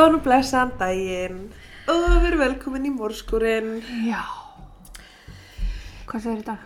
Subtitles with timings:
[0.00, 1.40] Góðan og blessaðan daginn
[1.92, 3.82] og við erum velkomin í mórskurinn.
[4.06, 4.22] Já.
[6.08, 6.62] Hvað segir dag?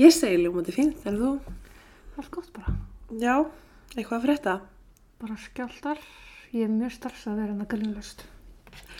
[0.00, 1.34] Ég segi ljómandi fínt, er þú?
[2.14, 2.74] Það er gott bara.
[3.20, 3.34] Já,
[3.92, 4.56] eitthvað að frétta.
[5.20, 6.02] Bara skjáltar.
[6.56, 8.26] Ég er mjög starfsað að vera en að gælunlust.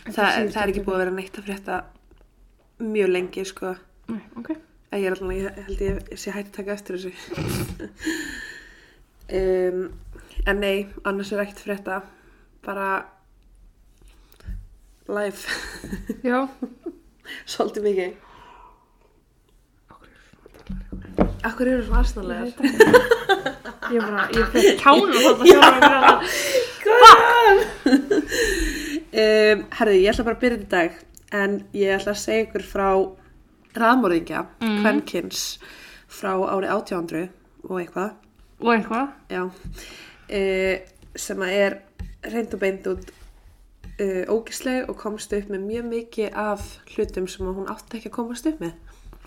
[0.05, 1.83] Það, það er ekki búið að vera neitt að frétta
[2.85, 3.75] mjög lengi, sko.
[4.13, 4.57] Nei, ok.
[4.93, 7.17] Ég er alltaf, ég held ég, sé hægt að taka eftir þessu.
[9.41, 9.87] um,
[10.45, 12.05] en nei, annars er ekkert frétta.
[12.69, 12.91] Bara
[15.09, 15.41] live.
[16.23, 16.49] Já.
[17.49, 18.17] Svolítið mikið.
[21.49, 22.51] Akkur eru svona arsnarlegar?
[23.89, 26.19] Ég bara, ég fyrir þarna sjálf að vera það.
[29.19, 30.91] um, herði, ég ætla bara að byrja þetta í dag
[31.39, 32.89] en ég ætla að segja ykkur frá
[33.79, 34.79] raðmörðingja, mm.
[34.83, 35.43] kvenkins
[36.09, 37.25] frá árið 1800
[37.69, 38.11] og eitthvað,
[38.59, 39.07] Og eitthvað.
[39.31, 40.75] já uh,
[41.19, 41.79] sem að er
[42.33, 43.13] reynd og beint út
[44.03, 48.13] uh, ógisleg og komst upp með mjög mikið af hlutum sem að hún átti ekki
[48.13, 48.77] að komast upp með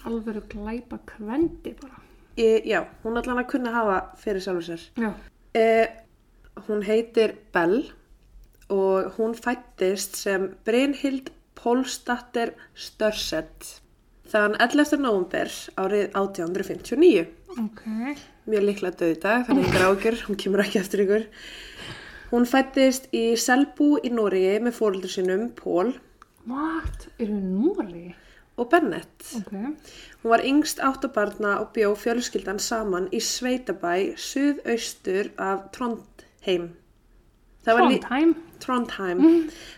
[0.08, 2.00] Alveg glæpa kvendi bara.
[2.38, 4.86] e, já, hún allan að kunna hafa fyrir sjálfur sér.
[5.54, 5.88] Eh,
[6.68, 7.92] hún heitir Bell
[8.72, 13.82] og hún fættist sem Brynhild Pólstatter Störset
[14.32, 14.98] þann 11.
[15.04, 17.28] november árið 1859.
[17.60, 17.84] Ok.
[18.50, 21.28] Mjög líklega döð í dag, þannig ykkur ágjör, hún kemur ekki eftir ykkur.
[22.32, 25.94] Hún fættist í Selbu í Nóriði með fóröldur sinum Pól
[26.48, 27.10] What?
[27.20, 28.06] Erum við núli?
[28.62, 29.26] og Bennett.
[29.38, 29.52] Ok.
[30.22, 36.72] Hún var yngst áttabarna og bjó fjölskyldan saman í Sveitabæ suðaustur af Trondheim.
[37.66, 38.36] Trondheim.
[38.62, 39.24] Trondheim.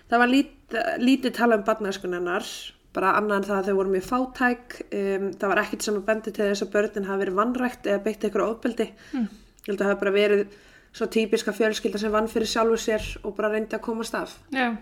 [0.10, 2.50] Það var lít, lítið tala um barnæskunennar,
[2.96, 4.78] bara annað en það að þau voru mjög fátæk.
[4.90, 8.04] Um, það var ekkert sem að bendi til þess að börnin hafi verið vannrækt eða
[8.08, 8.90] beitt eitthvað ofbeldi.
[9.14, 9.32] Mm.
[9.64, 10.62] Ég held að það hafi bara verið
[10.94, 14.38] svo típiska fjölskylda sem vann fyrir sjálfu sér og bara reyndi að komast af.
[14.54, 14.78] Já.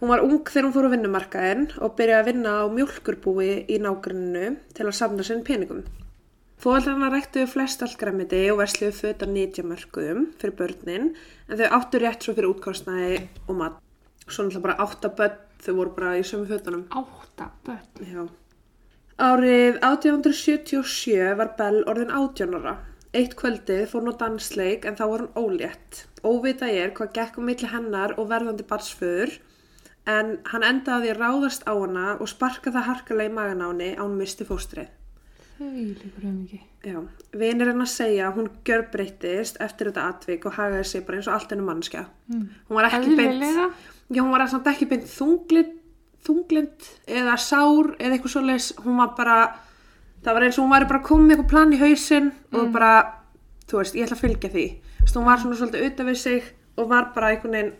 [0.00, 3.80] Hún var ung þegar hún fór á vinnumarkaðin og byrjaði að vinna á mjólkurbúi í
[3.82, 5.82] nágruninu til að samna sinn peningum.
[6.58, 11.12] Fóaldrarna ræktuðu flest allt græmiti og versluðu föt á nýtjamörkuðum fyrir börnin
[11.46, 13.76] en þau áttu rétt svo fyrir útkostnaði og mat.
[14.26, 16.86] Svo náttúrulega bara átta börn, þau voru bara í sömu fötunum.
[16.90, 17.86] Átta börn.
[18.02, 18.26] Já.
[19.18, 22.76] Árið 1877 var Bell orðin 18 ára.
[23.18, 26.04] Eitt kvöldið fór hún á dansleik en þá var hún ólétt.
[26.22, 29.38] Óvita er hvað gekk um milli hennar og verðandi barsföður
[30.08, 33.90] en hann endaði að ráðast á hana og sparka það harkalega í magan á henni
[33.98, 34.94] án misti fóstrið.
[35.58, 36.60] Líkur um ekki.
[36.86, 37.00] Já,
[37.34, 41.34] vinir hennar segja að hún gjörbreyttist eftir þetta atvik og hagaði sig bara eins og
[41.34, 42.04] allt hennu mannskja.
[42.30, 42.44] Mm.
[42.68, 43.42] Hún var ekki beint,
[44.14, 45.74] já hún var ekki beint þunglind,
[46.22, 48.68] þunglind eða sár eða eitthvað svoleiðis.
[48.84, 49.38] Hún var bara,
[50.28, 52.92] það var eins og hún væri bara komið eitthvað plan í hausinn og bara,
[53.64, 54.64] þú veist, ég ætla að fylgja því.
[54.98, 57.70] Þú veist, hún var svona svolítið auðvitað við sig og var bara einhvern veginn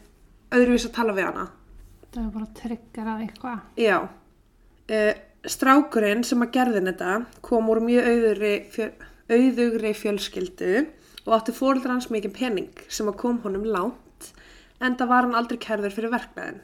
[0.56, 1.44] öðruvís að tala við hana.
[2.09, 3.59] Það er bara triggerað eitthvað.
[3.84, 3.97] Já.
[4.88, 5.12] Uh,
[5.53, 8.88] strákurinn sem að gerðin þetta kom úr mjög auðugri, fjö,
[9.28, 10.72] auðugri fjölskyldu
[11.26, 14.32] og átti fóreldra hans mikið pening sem að kom honum langt
[14.80, 16.62] en það var hann aldrei kærður fyrir verknæðin.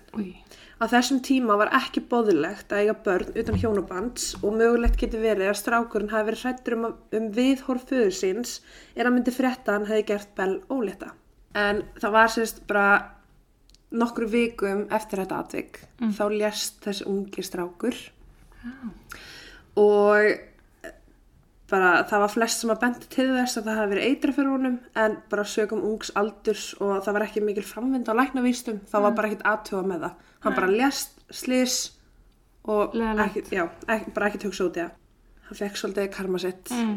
[0.85, 5.49] Á þessum tíma var ekki bóðilegt að eiga börn utan hjónabands og mögulegt getur verið
[5.49, 6.83] að strákurinn hafi verið hrættur um,
[7.17, 8.59] um viðhorf föður síns
[8.93, 11.15] er að myndi frétta hann hefði gert Bell ólétta.
[11.57, 12.89] En það var sérst bara
[13.97, 15.81] nokkru vikum eftir þetta atvik.
[16.19, 17.97] Þá lést þessi ungi strákur.
[19.81, 20.37] Og
[21.71, 24.51] bara það var flest sem að bendi til þess að það hafi verið eitra fyrir
[24.53, 28.97] honum en bara sögum ungs aldurs og það var ekki mikil framvind á læknavístum þá
[29.07, 30.19] var bara ekkit aðtuga með það.
[30.45, 31.79] Hann bara lést, slis
[32.69, 35.01] og ekki, já, ekki, bara ekkit hugsa út í það.
[35.49, 36.73] Hann fekk svolítið karma sitt.
[36.73, 36.95] Mm.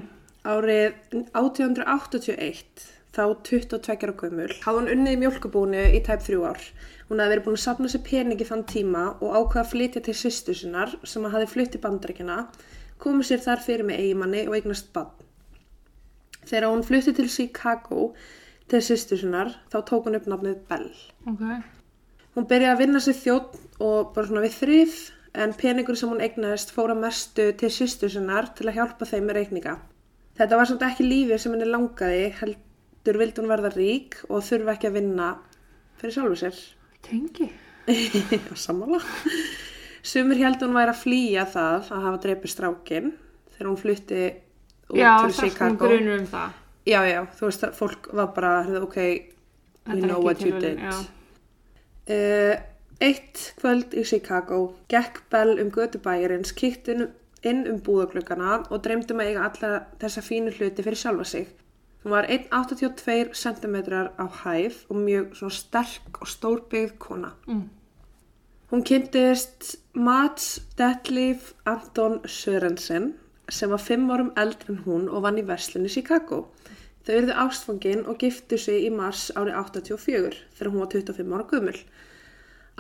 [0.48, 0.94] árið
[1.36, 2.86] 1881
[3.18, 6.62] þá 22 ára gömul hafði hún unnið í mjólkubúinu í tæp þrjú ár.
[7.10, 10.16] Hún hafði verið búin að safna sér peningi þann tíma og ákvaða að flytja til
[10.16, 12.38] sýstu sinnar sem að hafði flytt í bandaríkina
[13.04, 15.14] komið sér þar fyrir með eigimanni og eignast bann
[16.48, 18.12] þegar hún flytti til Chicago
[18.72, 20.92] til sýstu sinnar þá tók hún upp nafnið Bell
[21.28, 21.44] Ok.
[22.38, 24.98] Hún byrjaði að vinna sér þjótt og bara svona við þrif
[25.42, 29.40] en peningur sem hún eignaðist fóra mestu til sýstu sinnar til að hjálpa þeim með
[29.40, 29.74] reikninga.
[30.38, 34.76] Þetta var samt ekki lífið sem henni langaði, heldur vildi hún verða rík og þurfa
[34.76, 35.32] ekki að vinna
[35.98, 36.62] fyrir sjálfu sér.
[37.08, 37.50] Tengi.
[37.90, 38.54] Já,
[40.08, 43.10] Sumir heldur hún væri að flýja það að hafa dreipið strákin
[43.56, 44.22] þegar hún flutti
[44.88, 45.84] út Já, til það Chicago.
[45.84, 46.56] grunur um það.
[46.88, 48.98] Já, já, þú veist að fólk var bara, ok,
[49.92, 50.80] we know what you did.
[52.08, 52.56] Uh,
[53.04, 57.10] eitt kvöld í Chicago gekk Bell um gödubæjarins, kíkt inn,
[57.44, 61.52] inn um búðaglöggana og dreymdi um að eiga alla þessa fínu hluti fyrir sjálfa sig.
[62.06, 63.76] Hún var 1,82 cm
[64.16, 67.34] á hæð og mjög sterk og stórbyggð kona.
[67.50, 67.66] Mm.
[68.68, 73.14] Hún kynntist Mats Detlef Anton Sörensen
[73.48, 76.42] sem var fimm árum eldri en hún og vann í verslunni Chicago.
[77.08, 81.46] Þau eruðu ástfangin og giftu sig í mars árið 84 þegar hún var 25 ára
[81.54, 81.80] gömul.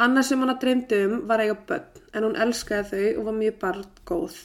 [0.08, 3.58] Annað sem hana dreymdi um var eiga börn en hún elskaði þau og var mjög
[3.64, 4.38] barngóð.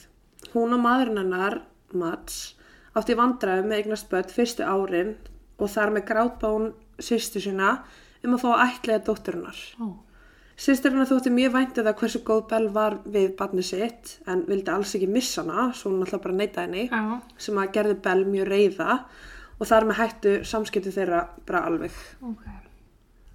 [0.55, 1.59] Hún og maðurinn hennar,
[1.91, 2.38] Mats,
[2.95, 5.12] átti vandræði með eignast börn fyrstu árin
[5.59, 6.71] og þar með grátbán
[7.03, 7.75] sýstu sína
[8.23, 9.67] um að fá að ætlega dótturinnar.
[9.83, 10.12] Ó.
[10.60, 14.93] Sýstirina þótti mjög væntið að hversu góð Bell var við barni sitt en vildi alls
[14.99, 17.20] ekki missa hana, svo hún alltaf bara neyta henni, Já.
[17.40, 18.99] sem að gerði Bell mjög reyða
[19.58, 21.96] og þar með hættu samskipti þeirra bara alveg.
[22.28, 22.44] Ok.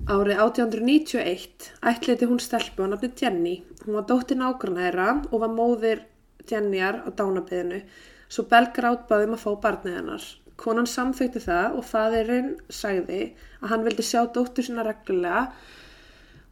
[0.08, 3.56] Árið 1891 ætliði hún stelpu á nafni Jenny.
[3.84, 6.04] Hún var dóttir nágrana þeirra og var móðir
[6.48, 7.82] Jennyar á dánabiðinu,
[8.30, 10.28] svo Bell grátbaði um að fá barnið hennar.
[10.58, 15.48] Konan samþykti það og faðirinn sagði að hann vildi sjá dóttur sína reglulega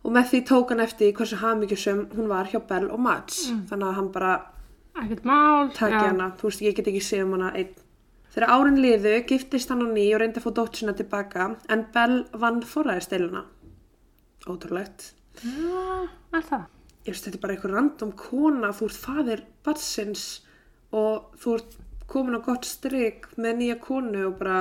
[0.06, 3.48] og með því tók hann eftir hversu hamingjusum hún var hjá Bell og Mats.
[3.72, 4.34] Þannig að hann bara
[5.76, 7.74] takki hana, þú veist, ég get ekki séð um hana einn.
[8.36, 11.86] Þegar árin liðu giftist hann á ný og reyndi að fá dóttur sína tilbaka en
[11.96, 13.46] Bell vann forræðisteluna.
[14.46, 15.14] Ótrúlegt.
[15.42, 16.66] Er það?
[17.06, 20.26] Ég veist, þetta er bara einhver random kona, þú ert faðir batsins
[20.96, 21.78] og þú ert
[22.12, 24.60] komin á gott stryk með nýja konu og bara,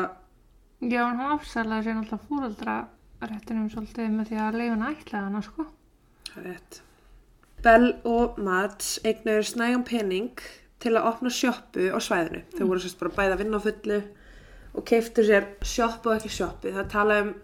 [0.85, 2.75] Já, hann afsælaði sér alltaf fúraldra
[3.31, 5.67] réttinum svolítið með því að leifin ætlaði hana, sko.
[6.35, 6.81] það rétt.
[7.65, 10.41] Bell og Mats eignuður snægum pening
[10.85, 12.43] til að opna sjoppu á svæðinu.
[12.59, 14.03] Þau voru sérst bara bæða að vinna á fullu
[14.75, 16.73] og keiftu sér sjoppu og ekki sjoppu.
[16.75, 17.35] Það tala um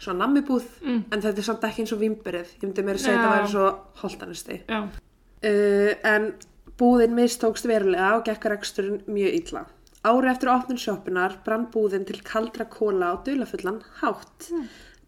[0.00, 1.04] svona nammibúð Mm.
[1.12, 2.52] en þetta er samt ekki eins og vimberið.
[2.60, 3.22] Ég myndi meira að segja Já.
[3.22, 3.66] þetta væri svo
[4.02, 4.60] holtanisti.
[4.68, 4.80] Já.
[5.40, 6.34] Uh, en
[6.80, 9.64] búðin mistókst verulega og gekk reksturinn mjög illa.
[10.04, 14.50] Ári eftir opnun sjoppunar brann búðin til kaldra kóla og dulafullan hátt.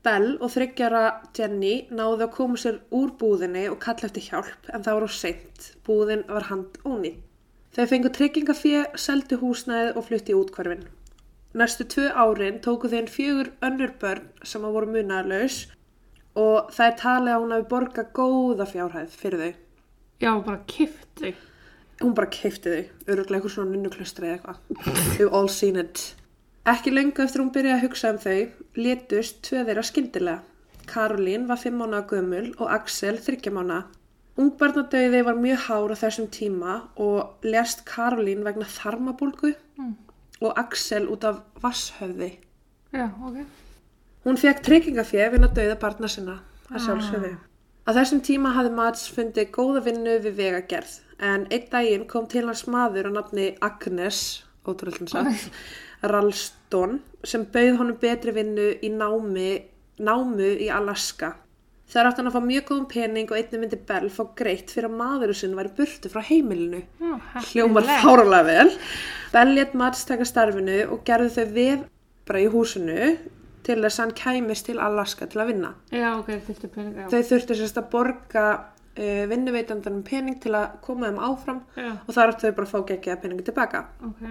[0.02, 1.02] Bell og þryggjara
[1.36, 5.10] Jenny náðu að koma sér úr búðinni og kalla eftir hjálp en það var á
[5.18, 5.68] seint.
[5.86, 7.20] Búðin var hand ónýtt.
[7.72, 10.82] Þau fengu tryggingafé, seldu húsnæðið og flutti í útkvarfin.
[11.56, 15.62] Næstu tvö árin tóku þeim fjögur önnur börn sem að voru munaðlaus
[16.36, 19.54] og það er talið að hún hafi borgað góða fjárhæð fyrir þau.
[20.22, 21.32] Já, bara kift þau.
[22.02, 25.18] Hún bara keipti þau, öruglega eitthvað svona nunnuklustri eða eitthvað.
[25.18, 26.04] We've all seen it.
[26.68, 28.42] Ekki lengu eftir hún byrjaði að hugsa um þau,
[28.78, 30.42] létust tvö þeirra skyndilega.
[30.86, 33.82] Karolín var fimm mánuða gömul og Axel þryggja mánuða.
[34.38, 39.96] Ungbarnadauði var mjög hár á þessum tíma og lest Karolín vegna þarmabólgu Mm.
[40.40, 42.38] og Axel út af vasshöfði.
[42.92, 43.46] Já, ok.
[44.24, 47.36] Hún fekk tryggingafé vinn að dauða barna sinna, að sjálfsögðu.
[47.86, 52.46] Á þessum tíma hafði Mats fundið góða vinnu við vegagerð, en einn daginn kom til
[52.46, 55.50] hans maður á nafni Agnes, ótrúlega sagt,
[56.02, 59.52] Ralston, sem bauð honum betri vinnu í námi,
[60.02, 61.34] námu í Alaska.
[61.92, 64.88] Þegar átti hann að fá mjög góðum pening og einnig myndi Bell fá greitt fyrir
[64.88, 66.80] að maðurinn sinn væri burtu frá heimilinu.
[67.02, 67.12] Já,
[67.50, 68.72] Hljómar fáralega vel.
[69.34, 71.82] Bell létt Mats taka starfinu og gerði þau við
[72.28, 73.10] bara í húsinu
[73.66, 75.74] til þess að hann kæmist til Alaska til að vinna.
[75.92, 77.10] Já, ok, er pening, já.
[77.12, 82.16] Þau þurftu sérst að borga uh, vinnuveitandanum pening til að koma þeim áfram Já, og
[82.16, 83.84] þar áttu þau bara að fá geggjaða peningi tilbaka.
[84.08, 84.26] ok.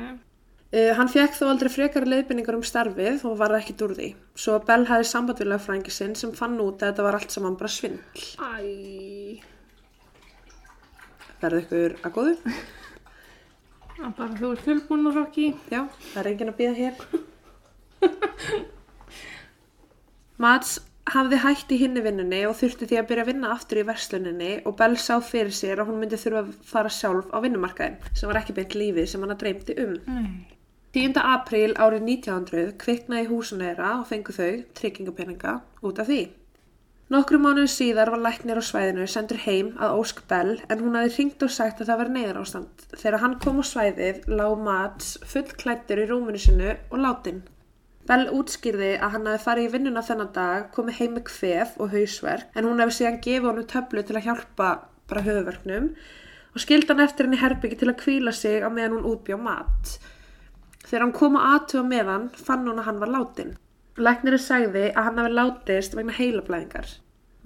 [0.71, 4.09] Uh, hann fekk þó aldrei frekar leiðbynningar um starfið og var það ekkit úr því.
[4.39, 7.57] Svo Bell hafði samband við lögfrængi sinn sem fann út að þetta var allt saman
[7.59, 8.27] bara svindl.
[8.39, 9.43] Æ,
[11.41, 12.35] Verðu ykkur að góðu?
[14.01, 15.49] er bara þú ert tilbúin og rokki.
[15.73, 16.95] Já, það er enginn að býða hér.
[20.41, 20.77] Mats
[21.11, 24.51] hafði hætt í hinni vinnunni og þurfti því að byrja að vinna aftur í versluninni
[24.69, 28.29] og Bell sá fyrir sér að hún myndi þurfa að fara sjálf á vinnumarkaðin sem
[28.31, 29.95] var ekki beint lífið sem hann að dreymdi um.
[30.07, 30.60] Nei.
[30.91, 31.15] 10.
[31.15, 35.53] apríl árið 1900 kviknaði húsuna þeirra og fengu þau tryggingapeninga
[35.87, 36.25] út af því.
[37.15, 41.13] Nokkru mánuðu síðar var læknir á svæðinu sendur heim að Ósk Bell en hún hafði
[41.15, 42.85] hringt og sagt að það var neyðar ástand.
[42.91, 47.41] Þegar hann kom á svæðið lá Mats fullklættur í rúmunu sinu og látin.
[48.11, 51.91] Bell útskýrði að hann hafi farið í vinnuna þennan dag, komið heim með kvef og
[51.95, 54.71] hausverk en hún hefði síðan gefið honum töflu til að hjálpa
[55.07, 55.93] bara höfuverknum
[56.51, 60.01] og skildi hann eftir henni herbyggi til að kvíla sig á meðan hún útbjá mat.
[60.85, 63.53] Þegar hann kom að aðtuga með hann, fann hún að hann var látin.
[64.01, 66.89] Læknirinn sagði að hann hafi látist vegna heilablæðingar.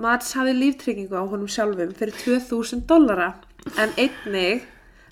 [0.02, 3.30] Mats hafði líftryggingu á honum sjálfum fyrir 2000 dollara,
[3.80, 4.66] en einnig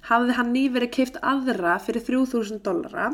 [0.10, 3.14] hafði hann nýverið keift aðra fyrir 3000 dollara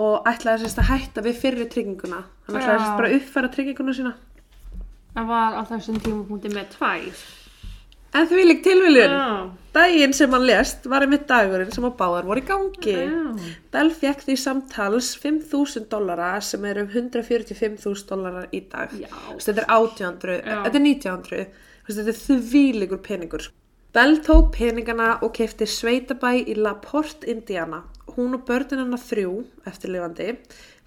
[0.00, 2.24] og ætlaði sérst að hætta við fyrri trygginguna.
[2.48, 4.14] Hann ætlaði sérst bara að uppfæra trygginguna sína.
[5.14, 7.24] Það var á þessum tímapunkti með tvær.
[8.14, 9.14] En því lík tilviljun,
[9.74, 12.94] daginn sem hann lést var einmitt dagurinn sem að báðar voru í gangi.
[12.94, 13.50] Já.
[13.74, 18.94] Bell fekk því samtals 5.000 dollara sem er um 145.000 dollarar í dag.
[18.94, 20.60] Þetta er 1800, Já.
[20.68, 23.46] þetta er 1900, Þú veist, þetta er þvílíkur peningur.
[23.94, 27.82] Bell tók peningana og kefti sveitabæ í La Porte, Indiana.
[28.14, 29.34] Hún og börnin hennar þrjú,
[29.68, 30.30] eftirlifandi,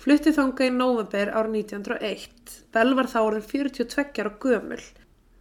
[0.02, 2.58] flutti þanga í november árið 1901.
[2.74, 4.82] Bell var þá orðin 42 ára gömul.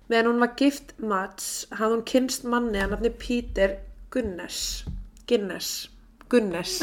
[0.06, 3.78] Meðan hún var gift Mats hafði hún kynst manni að nafni Peter
[4.14, 4.84] Gunness.
[5.26, 5.88] Guinness.
[6.30, 6.78] Gunness.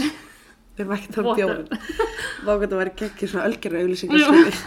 [0.78, 1.70] Við ekki það um bjóðum.
[2.48, 4.60] Vágat að vera geggir svona ölgerra auðlýsingar.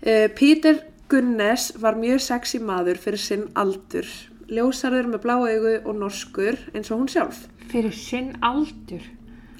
[0.00, 0.80] Uh, Peter
[1.12, 4.08] Gunness var mjög sexy maður fyrir sinn aldur.
[4.48, 7.44] Ljósarður með blá augu og norskur eins og hún sjálf.
[7.68, 9.04] Fyrir sinn aldur.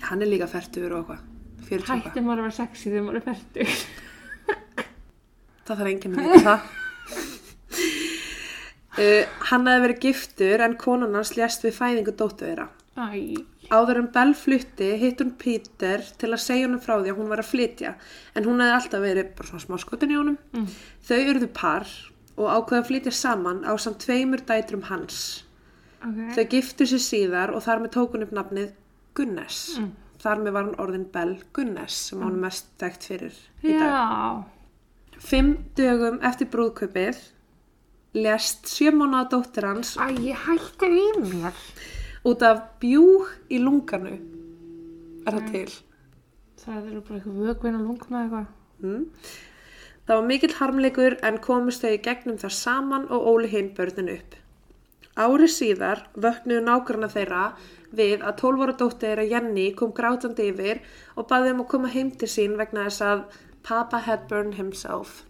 [0.09, 1.25] Hann er líka færtur og eitthvað.
[1.69, 2.05] 40 og eitthvað.
[2.09, 3.73] Hætti maður að vera sexy þegar maður er færtur.
[5.69, 6.88] Það þarf enginn að vita það.
[8.99, 9.23] Uh,
[9.53, 12.67] hann hefði verið giftur en konan hans lést við fæðingu dóttu þeirra.
[12.99, 13.45] Æ.
[13.69, 17.29] Áður en Bell flutti hitt hún Peter til að segja honum frá því að hún
[17.31, 17.93] var að flytja
[18.35, 20.39] en hún hefði alltaf verið bara svona smá skotin í honum.
[20.57, 20.67] Mm.
[21.05, 21.93] Þau urðu par
[22.39, 25.23] og ákveða að flytja saman á samt tveimur dætrum hans.
[26.01, 26.21] Ok.
[26.35, 28.75] Þau giftu sér síðar og þar með tókun upp nafnið
[29.19, 29.79] Gunness.
[29.79, 29.93] Mm.
[30.23, 33.93] Þar með var hann orðin Bell Gunness sem hann er mest þekkt fyrir í dag.
[33.93, 34.58] Já.
[35.19, 37.19] Fimm dögum eftir brúðkaupið
[38.19, 41.55] lest sjö mánuða dóttir hans Æ, ég hætti í mér.
[42.25, 44.17] út af bjúg í lunganu.
[45.27, 45.69] Er það til?
[46.59, 48.49] Það eru bara eitthvað vögvinn og lungum eða eitthvað.
[48.83, 49.05] Mm.
[50.09, 54.13] Það var mikill harmleikur en komust þau í gegnum það saman og óli hinn börnin
[54.15, 54.37] upp.
[55.19, 57.43] Ári síðar vöknuðu nágrana þeirra
[57.91, 60.81] við að 12 ára dóttir þeirra Jenny kom grátandi yfir
[61.17, 63.25] og baði um að koma heim til sín vegna þess að
[63.63, 65.25] Papa had burned himself.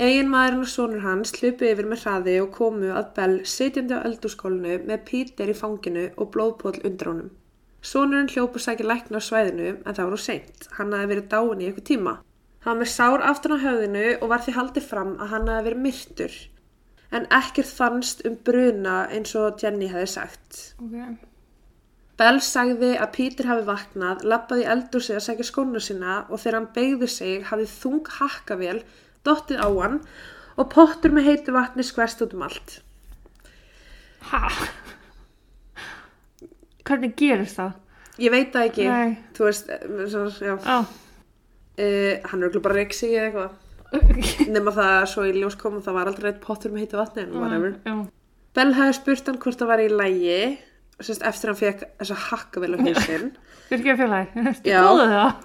[0.00, 4.04] Egin maðurinn og sonur hans hlupu yfir með hraði og komu að Bell sitjandi á
[4.08, 7.30] eldurskólinu með Peter í fanginu og blóðpóll undir honum.
[7.84, 10.68] Sonurinn hljópu sækir lækna á svæðinu en það úr seint.
[10.78, 12.14] Hann hafi verið dáin í eitthvað tíma.
[12.64, 15.84] Hann var sár aftan á höfðinu og var því haldið fram að hann hafi verið
[15.84, 16.40] myrtur.
[17.12, 20.60] En ekkert fannst um bruna eins og Jenny hefði sagt.
[20.80, 21.29] Ok.
[22.20, 26.58] Bell sagði að Peter hafi vaknað, lappaði eldur sig að segja skóna sína og þegar
[26.58, 28.82] hann beigði sig hafði þung hakkavél
[29.24, 29.96] dottið á hann
[30.60, 32.80] og pottur með heitu vatni skvest út um allt.
[34.28, 34.42] Ha?
[36.84, 37.72] Hvernig gerist það?
[38.20, 39.16] Ég veit það ekki, Nei.
[39.36, 40.78] þú veist, eh, svo, já, Já.
[40.84, 43.58] uh, hann er örugglega bara reiksi eða eitthvað.
[44.54, 46.98] Nefna það að svo í ljós kom og það var aldrei eitt pottur með heitu
[47.00, 47.78] vatni en whatever.
[47.86, 47.94] Já.
[48.54, 50.58] Bell hafi spurt hann hvort það var í lægi,
[51.06, 53.30] sérst, eftir hann fekk þessa hakkavél á hausinn.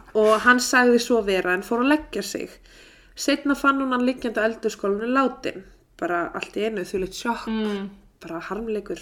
[0.21, 2.49] Og hann sagði svo vera en fór að leggja sig.
[3.15, 5.61] Setna fann hún hann liggjandi á eldurskólinu látin.
[5.99, 7.89] Bara allt í einu því litt sjokk, Mm.
[8.23, 8.99] bara harmleikur.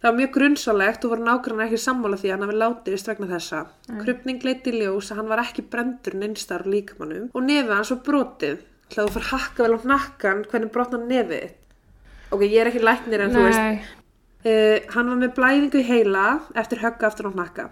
[0.00, 3.26] Það var mjög grunnsalegt og voru nágrann ekki sammála því að hann hafi látist vegna
[3.28, 3.58] þessa.
[4.00, 8.00] Krupning leiti ljós að hann var ekki brendur neinstar úr líkamannum og nefið hans var
[8.06, 8.62] brotið.
[8.90, 11.50] Hljóðu þú fara hakka vel á hnakkan, hvernig brotna nefið?
[12.32, 13.84] Ok, ég er ekki læknir en þú veist, Nei.
[14.40, 17.68] Uh, hann var með blæðingu í heila eftir högga aftur á hnakka.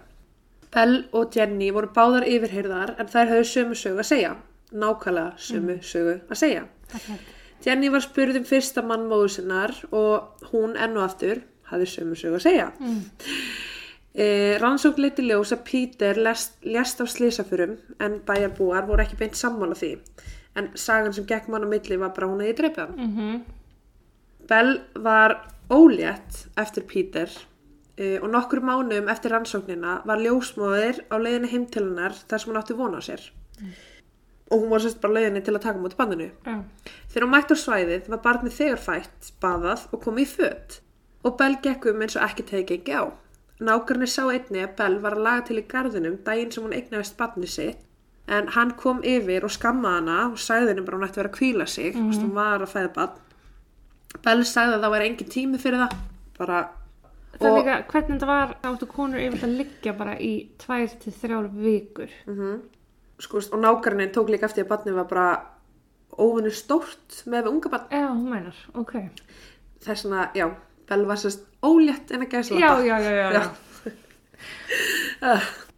[0.69, 4.35] Bell og Jenny voru báðar yfirheyrðar en þær höfðu sömu sögu að segja.
[4.69, 6.63] Nákvæmlega sömu sögu að segja.
[7.65, 12.19] Jenny var spurð um fyrsta mann móður sinnar og hún enn og aftur hafði sömu
[12.19, 12.69] sögu að segja.
[12.79, 13.01] Mm.
[14.61, 16.57] rannsókn leiti ljós að Peter lest,
[17.01, 19.95] af slísafurum en bæjarbúar voru ekki beint sammála því.
[20.57, 22.99] En sagan sem gekk mann á milli var bara hún að ég dreipið hann.
[22.99, 23.39] Mm
[24.49, 25.35] Bell var
[25.69, 27.29] ólétt eftir Peter
[27.99, 32.51] uh, og nokkur mánuðum eftir rannsóknina var ljósmóðir á leiðinni heim til hennar þar sem
[32.51, 33.23] hún átti vona á sér.
[34.49, 36.29] Og hún var sérst bara leiðinni til að taka mútið bandinu.
[36.45, 36.55] Já.
[37.11, 40.79] Þegar hún mætti á svæðið var barnið þegar fætt, baðað og komið í föt.
[41.27, 43.03] Og Bell gekk um eins og ekki tegi gengi á.
[43.59, 47.17] Nákvæmni sá einni að Bell var að laga til í garðinum daginn sem hún eignaðist
[47.19, 47.85] barnið sitt.
[48.29, 51.31] En hann kom yfir og skammaði hana og sagði henni bara hún ætti að vera
[51.31, 51.95] að kvíla sig.
[51.95, 52.21] Mm -hmm.
[52.21, 53.17] Hún var að fæða barn.
[54.25, 55.93] Bell sagði að það væri engin tími fyrir það.
[56.39, 56.59] Bara,
[57.39, 61.13] Það er líka, hvernig þetta var, áttu konur yfir að liggja bara í tvær til
[61.13, 62.09] þrjár vikur.
[63.19, 65.27] sko, og nákvæmni tók líka eftir að barnið var bara
[66.17, 67.85] óvinni stórt með unga barn.
[67.91, 68.93] Já, hún meinar, ok.
[69.85, 70.47] Þess vegna, já,
[70.89, 73.29] Bell var sérst ólétt en að gæsla Já, já, já, já.
[73.37, 73.43] já.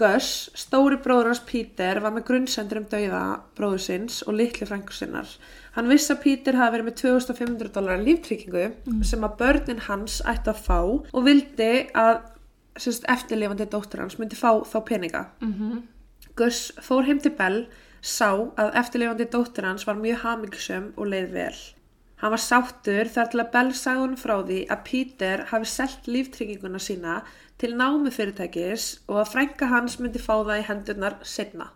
[0.00, 3.22] Gus, stóri bróður hans Peter, var með grunnsendur um dauða
[3.58, 5.28] bróður sinns og litli frængur sinnar.
[5.76, 8.64] Hann vissi að Peter hafi verið með 2500 dólar líftryggingu
[9.06, 12.22] sem að börnin hans ætti að fá og vildi að
[12.80, 15.26] sérst, eftirlifandi dóttur hans myndi fá þá peninga.
[15.44, 15.82] Mm
[16.38, 17.66] Gus fór heim til Bell,
[18.00, 21.56] sá að eftirlifandi dóttir hans var mjög hamingsum og leið vel.
[22.20, 26.08] Hann var sáttur þar til að Bell sagði hún frá því að Peter hafi selt
[26.08, 27.20] líftrygginguna sína
[27.60, 31.70] til námi fyrirtækis og að frænka hans myndi fá það í hendurnar setna.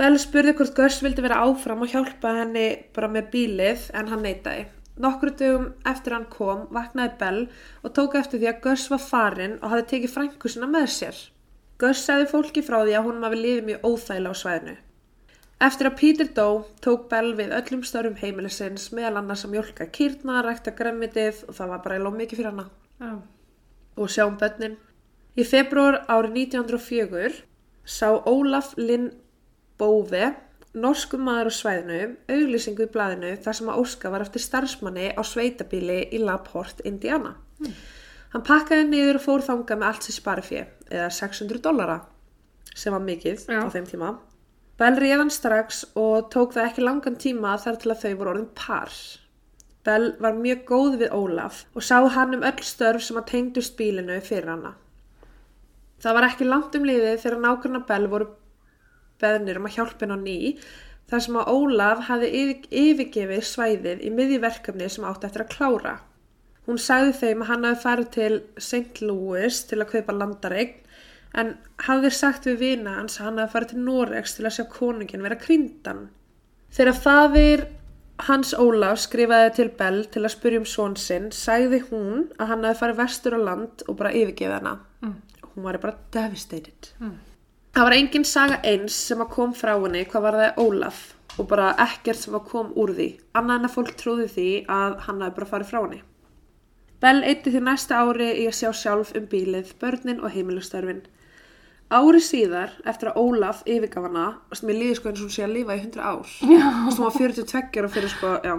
[0.00, 2.64] Bell spurði hvort Gus vildi vera áfram og hjálpa henni
[2.96, 4.64] bara með bílið en hann neitaði.
[5.04, 7.42] Nokkru dögum eftir hann kom vaknaði Bell
[7.82, 11.22] og tók eftir því að Gus var farinn og hafði tekið frænku sína með sér.
[11.78, 14.76] Gus sagði fólki frá því að hún hafi liðið mjög óþægilega á svæðinu.
[15.64, 16.46] Eftir að Peter dó
[16.84, 21.70] tók Bell við öllum störum heimilisins meðal annars að mjölka kýrna, rækta gremmitið og það
[21.70, 22.64] var bara lóð mikið fyrir hana
[23.00, 23.12] Já.
[23.96, 24.74] og sjá um börnin.
[25.40, 27.30] Í februar árið 1904
[27.88, 29.08] sá Ólaf Linn
[29.80, 30.34] Bóve,
[30.74, 35.22] norskum maður á svæðinu, auglýsingu í blaðinu þar sem að Óska var eftir starfsmanni á
[35.24, 37.38] sveitabíli í Laport, Indiana.
[38.34, 42.00] Hann pakkaði niður og fór þanga með allt sér sparifé, eða 600 dollara,
[42.74, 43.64] sem var mikið Já.
[43.64, 44.14] á þeim tíma.
[44.80, 48.30] Bell réð hann strax og tók það ekki langan tíma þar til að þau voru
[48.32, 48.94] orðin par.
[49.86, 53.76] Bell var mjög góð við Ólaf og sá hann um öll störf sem að tengdust
[53.78, 54.72] bílinu fyrir hana.
[56.02, 58.26] Það var ekki langt um liðið þegar nákvæmna Bell voru
[59.22, 60.38] beðnir um að hjálpa henn á ný
[61.10, 65.94] þar sem að Ólaf yfir, yfirgefið svæðið í miðji verkefni sem átti eftir að klára.
[66.66, 69.04] Hún sagði þeim að hann hafi farið til St.
[69.04, 70.80] Louis til að kaupa landareign
[71.34, 71.54] en
[71.86, 75.24] hafði sagt við vina hans að hann hafi farið til Noregs til að sjá konungin
[75.26, 76.06] vera kryndan.
[76.74, 77.66] Þegar faðir
[78.28, 82.66] hans Ólaf skrifaði til Bell til að spyrja um són sinn, sagði hún að hann
[82.68, 84.76] hafi farið vestur á land og bara yfirgefið hana.
[85.02, 85.16] Mm.
[85.54, 86.90] Hún var bara devastated.
[87.00, 87.18] Mm.
[87.74, 91.04] Það var engin saga eins sem að kom frá henni hvað var það Ólaf
[91.42, 93.08] og bara ekkert sem að kom úr því.
[93.34, 96.02] Annað en að fólk trúði því að hann hafi bara farið frá henni.
[97.02, 101.02] Bell eitti því næsta ári í að sjá sjálf um bílið, börnin og heimilustörfin.
[101.92, 105.34] Ári síðar, eftir að Ólaf yfirgaf hana, og sem ég líði sko eins og hún
[105.34, 106.30] sé að lifa í 100 ár.
[106.48, 106.64] Já.
[106.86, 108.54] Og sem var 42 ára fyrir sko, já.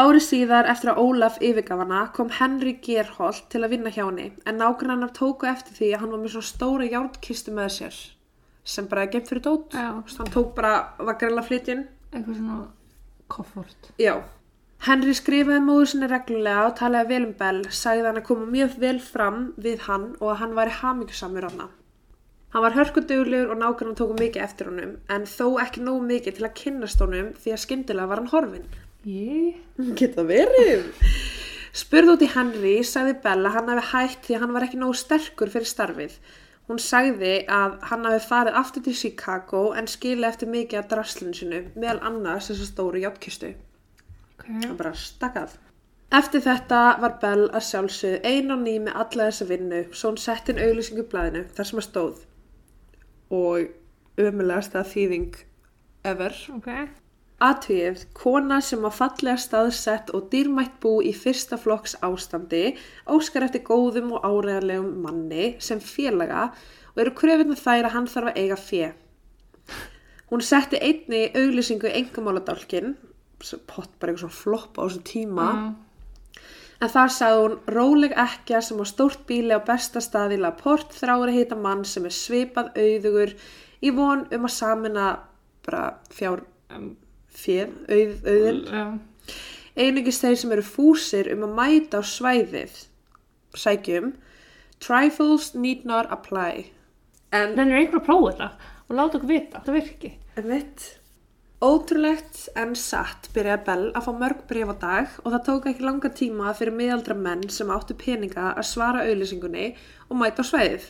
[0.00, 4.30] Ári síðar, eftir að Ólaf yfirgaf hana, kom Henry Gerholt til að vinna hjá henni,
[4.48, 8.00] en nágrannar tóku eftir því að hann var með svona stóra járnkistu með sér,
[8.64, 9.76] sem bara gemt fyrir dót.
[9.76, 9.90] Já.
[9.92, 11.88] Þú veist, Hann tók bara, var greinlega flytjinn.
[12.14, 12.60] Eitthvað svona
[13.30, 13.90] koffort.
[14.00, 14.14] Já.
[14.86, 18.78] Henry skrifaði móður sinni reglulega og talaði vel um Bell, sagði hann að koma mjög
[18.80, 21.68] vel fram við hann og að hann væri hamingjusamur hana.
[22.50, 26.46] Hann var hörkuduglegur og nákvæmlega tóku mikið eftir honum, en þó ekki nógu mikið til
[26.48, 28.64] að kynnast honum því að skyndilega var hann horfinn.
[29.06, 29.60] Ég?
[30.00, 30.88] Geta verið.
[31.70, 34.80] Spurði út í Henry, sagði Bell að hann hafi hætt því að hann var ekki
[34.80, 36.16] nógu sterkur fyrir starfið.
[36.66, 41.34] Hún sagði að hann hafi farið aftur til Chicago en skili eftir mikið af draslinu
[41.38, 43.52] sinu, meðal annars þessa stóru játkistu.
[44.40, 44.48] Ok.
[44.48, 45.54] Það bara stakkað.
[46.18, 50.18] Eftir þetta var Bell að sjálfsögðu ein og ný með alla þessa vinnu, svo hún
[50.18, 52.26] sett inn auglýsingu í blaðinu þar sem að stóð.
[53.30, 53.70] Og
[54.20, 55.38] ömulegast að þýðing
[56.06, 56.34] ever.
[56.56, 56.70] Ok.
[57.40, 62.74] Atvið, kona sem var fallega staðsett og dýrmætt bú í fyrsta flokks ástandi,
[63.08, 66.50] óskar eftir góðum og áreðarlegum manni sem félaga
[66.92, 68.90] og eru kröfuna þær að hann þarf að eiga fjö.
[70.28, 72.92] Hún setti einni auglýsingu engamáladálkin,
[73.66, 75.46] pott bara eitthvað svona flopp á þessum tíma,
[76.80, 80.94] en þar sagði hún róleg ekkja sem á stórt bíli á besta staði í Laport
[80.96, 83.34] þráir að hita mann sem er svipað auðugur
[83.84, 85.10] í von um að samina
[85.66, 86.44] bara fjár
[87.30, 88.60] fér, auð, auðin.
[88.66, 89.34] Já.
[89.80, 92.74] Einungis þeir sem eru fúsir um að mæta á svæðið.
[93.56, 94.14] Sækjum.
[94.82, 96.70] Trifles need not apply.
[97.30, 98.48] En, Þannig er einhver að prófa þetta
[98.90, 99.62] og láta okkur vita.
[99.66, 100.10] Það virki.
[100.50, 100.86] mitt,
[101.60, 105.84] ótrúlegt en satt byrjaði Bell að fá mörg bref á dag og það tók ekki
[105.84, 109.66] langa tíma fyrir miðaldra menn sem áttu peninga að svara auðlýsingunni
[110.08, 110.86] og mæta á svæðið.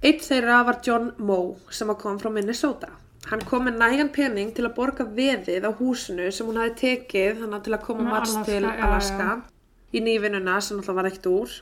[0.00, 2.90] Eitt þeirra var John Moe sem kom frá Minnesota.
[3.28, 7.42] Hann kom með nægan pening til að borga veðið á húsinu sem hún hafi tekið
[7.42, 9.28] þannig til að koma margs Alaska, til já, Alaska
[9.92, 11.58] í nývinnuna sem alltaf var ekkert úr.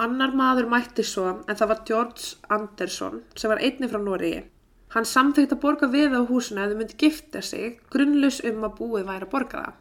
[0.00, 4.44] Annar maður mætti svo en það var George Anderson sem var einni frá Nóriði.
[4.90, 8.76] Hann samþykkt að borga veðið á húsinu ef þau myndi gifta sig grunnlaus um að
[8.80, 9.78] búið væri að borga það.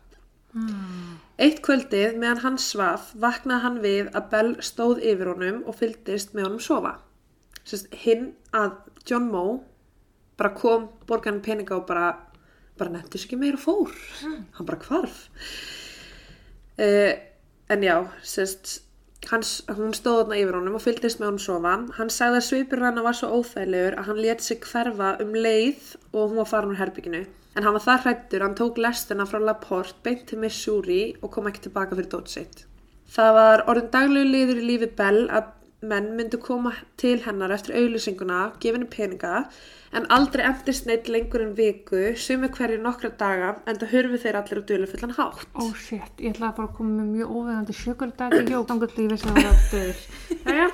[1.39, 6.33] Eitt kvöldið meðan hann svaf vaknaði hann við að Bell stóð yfir honum og fylgdist
[6.33, 6.95] með honum sofa.
[7.63, 8.77] Sest, hinn að
[9.09, 9.59] John Moe
[10.39, 12.11] bara kom, borgaði hann peninga og bara,
[12.79, 13.93] bara nefndi sér ekki meira fór.
[14.23, 15.23] Hann bara hvarf.
[16.79, 17.13] Uh,
[17.69, 18.79] en já, sest,
[19.27, 21.73] hans, hún stóð þarna yfir honum og fylgdist með honum sofa.
[21.97, 25.91] Hann sagði að svipur hann var svo óþægilegur að hann let sig hverfa um leið
[26.13, 27.25] og hún var farin úr herbygginu.
[27.57, 31.49] En hann var það hrættur, hann tók lestina frá Laporte beint til Missouri og kom
[31.49, 32.65] ekki tilbaka fyrir dót sitt.
[33.09, 37.77] Það var orðin daglegu liður í lífi Bell að menn myndu koma til hennar eftir
[37.79, 39.45] auðlýsinguna, henni peninga,
[39.95, 44.39] en aldrei endist neitt lengur en viku, sumi hverju nokkra daga, en það hurfi þeir
[44.41, 45.47] allir á dölufullan hátt.
[45.55, 49.13] Ó, shit, ég ætlaði bara að koma með mjög óveðandi sjökuldag í jók, þannig að
[49.13, 49.99] vissi að það var döður.
[50.49, 50.69] Jæja,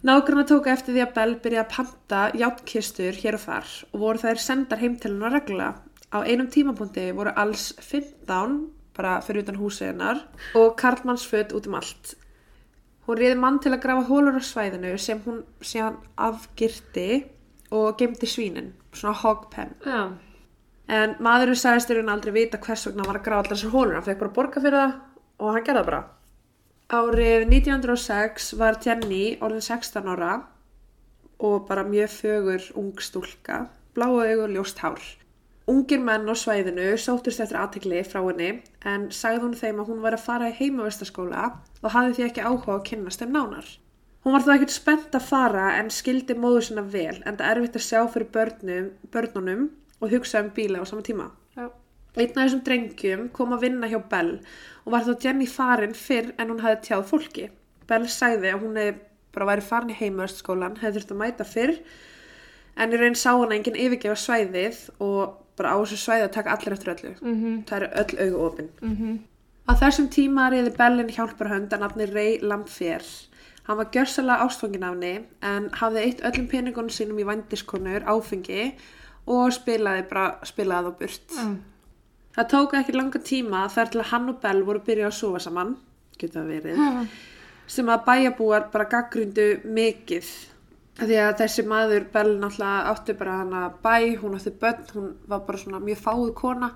[0.00, 4.22] Nágranna tóka eftir því að Bell byrja að panta játtkistur hér og þar og voru
[4.22, 5.74] þær sendar heim til hennar reglulega.
[6.08, 8.54] Á einum tímapunkti voru alls 15
[8.96, 10.22] bara fyrir utan húsið hennar
[10.56, 12.14] og karlmannsföt út um allt.
[13.10, 17.24] Hún riði mann til að grafa hólur á svæðinu sem hún síðan afgirti
[17.74, 19.72] og gemdi svínin, svona hogpen.
[19.82, 20.14] já,
[20.86, 23.74] En maðurinn sagðist í raun aldrei vita hvers vegna hann var að grafa allar þessar
[23.74, 23.94] hólur.
[23.96, 24.94] Hann fekk bara borga fyrir það
[25.40, 26.00] og hann gerði það bara.
[27.00, 30.32] Árið 1906 var Jenny orðin 16 ára
[31.50, 35.02] og bara mjög fögur ung stúlka, bláu augu og ljóst hár.
[35.68, 38.50] Ungir menn á svæðinu sóttust eftir aðtegli frá henni
[38.88, 41.44] en sagði hún þeim að hún var að fara í heimavistaskóla
[41.82, 43.68] og hafði því ekki áhuga að kynnast þeim nánar.
[44.24, 47.60] Hún var þó ekkert spennt að fara en skildi móður sinna vel en það er
[47.60, 49.62] erfitt að sjá fyrir börnum, börnunum
[50.00, 51.30] og hugsa um bíla á sama tíma.
[51.56, 51.70] já,
[52.16, 54.40] Einn af þessum drengjum kom að vinna hjá Bell
[54.84, 57.50] og var þá Jenny farin fyrr en hún hafði tjáð fólki.
[57.86, 58.98] Bell sagði að hún hefði
[59.32, 61.76] bara væri farin í heimaöstskólan, hefði þurft að mæta fyrr
[62.76, 66.54] en í raun sá hann enginn yfirgefa svæðið og bara á þessu svæði að taka
[66.56, 67.14] allir eftir öllu.
[67.20, 68.70] mhm, Það eru öll augu opinn.
[68.82, 69.18] mhm,
[69.70, 73.04] Á þessum tíma reyði Bellin hjálparhönd að nafni Ray Lamphere.
[73.68, 78.72] Hann var gjörsalega ástfangin af henni en hafði eitt öllum peningunum sínum í vændiskonur áfengi
[79.30, 81.28] og spilaði bara spilaði á burt.
[81.36, 81.44] já,
[82.36, 85.38] Það tók ekki langa tíma þar til að hann og Bell voru byrjað að sofa
[85.44, 85.76] saman,
[86.18, 87.08] getur það verið,
[87.66, 90.28] sem að bæjabúar bara gaggrundu mikið.
[90.98, 95.44] Því að þessi maður, Bell náttúrulega átti bara hana bæ, hún átti börn, hún var
[95.46, 96.72] bara svona mjög fáð kona.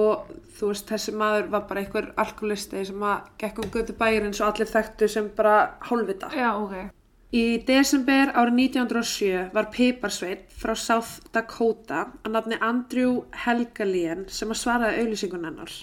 [0.00, 4.22] Og þú veist, þessi maður var bara einhver alkoholisti sem að gekk um götu bæir
[4.28, 5.56] eins og allir þekktu sem bara
[5.88, 6.30] hálfvita.
[6.30, 6.90] já, ok,
[7.30, 14.58] Í desember árið 1907 var Piparsveit frá South Dakota að nafni Andrew Helgalien sem að
[14.58, 15.76] svaraði auðlýsingun hennar.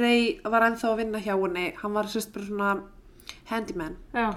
[0.00, 2.70] Ray var ennþá að vinna hjá henni, hann var sest, bara svona
[3.50, 3.98] handyman.
[4.16, 4.32] Já,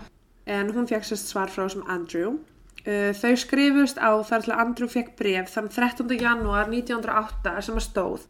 [0.46, 2.38] en hún fekk sest svar frá þessum Andrew.
[2.84, 6.18] Uh, þau skrifust á þar til Andrew fekk bref þann 13.
[6.20, 8.30] janúar 1908 sem að stóð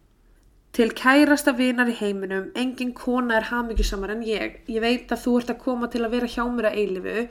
[0.73, 4.55] Til kærasta vinar í heiminum, engin kona er hamingjusamar en ég.
[4.65, 7.25] Ég veit að þú ert að koma til að vera hjá mér að eilifu.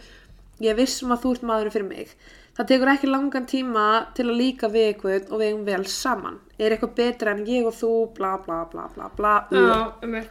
[0.62, 2.12] Ég vissum að þú ert maðurinn fyrir mig.
[2.54, 6.38] Það tekur ekki langan tíma til að líka við ykkur og við eigum vel saman.
[6.54, 9.34] Er eitthvað betra en ég og þú, bla bla bla bla bla.
[9.50, 10.30] já, um mér,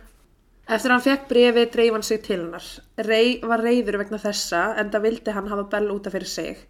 [0.69, 2.67] Eftir að hann fekk brefi dreif hann sig til hennar.
[3.07, 6.61] Rey var reyður vegna þessa en það vildi hann hafa Bell útaf fyrir sig.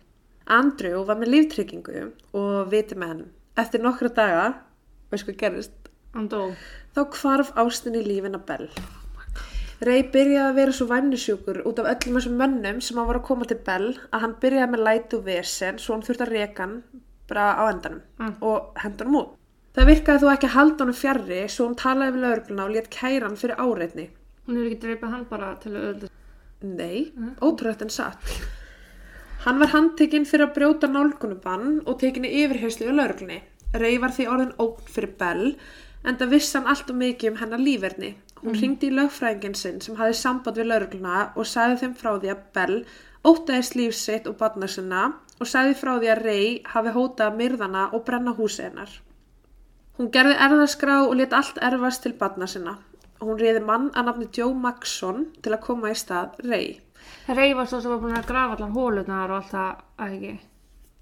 [0.47, 3.25] Andrew var með líftryggingu og viti með henn.
[3.61, 4.45] Eftir nokkra daga,
[5.11, 6.53] veist hvað gerist, hann dó,
[6.95, 8.67] þá hvarf ástin í lífin að Bell.
[9.81, 13.25] Rey byrjaði að vera svo væmnisjúkur út af öllum þessum mönnum sem hann var að
[13.29, 16.75] koma til Bell að hann byrjaði með lætu vesen svo hann þurfti að reka hann
[17.31, 18.35] bara á endanum Mm.
[18.41, 19.31] og henda hann út.
[19.75, 22.89] Það virkaði þó ekki að halda honum fjarrri svo hann talaði við lögregluna og létt
[22.91, 24.09] kæra hann fyrir áreitni.
[24.47, 26.09] hún hefur ekki dreipað hann bara til að öðvölda,
[26.61, 28.33] Nei, ótrúrætt en satt.
[29.45, 33.39] Hann var handtekinn fyrir að brjóta nálgunubann og tekinni yfirherslu við lauruglunni.
[33.73, 35.47] Rey var því orðin ógn fyrir Bell
[36.03, 38.11] en það vissi hann allt og mikið um hennar lífverðni.
[38.41, 42.33] Hún hringdi í lögfræðingin sinn sem hafði samband við laurugluna og sagði þeim frá því
[42.35, 42.77] að Bell
[43.23, 45.05] ótaðist líf sitt og barna sinna
[45.39, 48.91] og sagði frá því að Rey hafi hótað myrðana og brenna húsi hennar.
[49.99, 52.77] Hún gerði erðaskrá og let allt erfast til barna sinna.
[53.21, 56.79] Hún reyði mann að nafni Joe Maxson til að koma í stað Rey.
[57.29, 60.33] Rey var svo sem var búin að grafa allar hólunar og allt það, að ekki,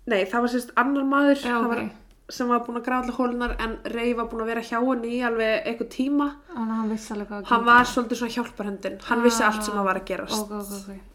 [0.10, 1.70] Nei, það var sérst annar maður Já, það ok.
[1.74, 1.82] var,
[2.34, 5.14] sem var búin að grafa allar hólunar en Rey var búin að vera hjá henni
[5.16, 6.28] í alveg eitthvað tíma.
[6.50, 8.98] þannig að hann vissi alveg hvað að Hann var svolítið svona hjálparhundin.
[9.10, 10.42] Hann vissi allt sem að var að gerast.
[10.44, 11.06] ok, ok, ok,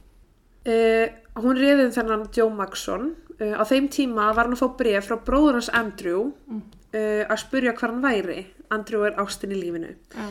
[0.65, 1.11] Uh,
[1.45, 3.11] hún reyði þennan Joe Maxson.
[3.37, 6.31] Uh, á þeim tíma var hann að fá bref frá bróður hans Andrew
[6.95, 8.41] uh, að spurja hvað hann væri.
[8.75, 9.95] Andrew er ástin í lífinu.
[10.15, 10.29] já,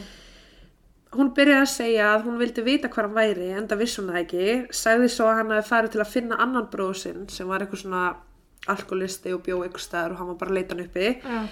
[1.13, 4.07] Hún byrjaði að segja að hún vildi vita hvað hann væri en það vissi hún
[4.09, 4.45] það ekki.
[4.73, 7.83] Sagði svo að hann hafi farið til að finna annan bróður sinn sem var eitthvað
[7.83, 8.05] svona
[8.73, 11.11] alkoholisti og bjó eitthvað staðar og hann var bara að leita hann uppi.
[11.21, 11.43] já,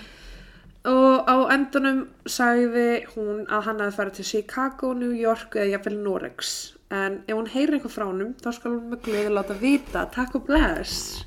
[0.90, 6.00] Og á endunum sagði hún að hann hafi farið til Chicago, New York eða jafnvel
[6.08, 6.56] Norex.
[6.90, 10.08] En ef hún heyrir eitthvað frá honum, þá skal hún glöðu láta vita.
[10.10, 11.22] Takk og bless.